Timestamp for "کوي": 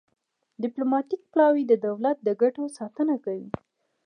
3.25-3.47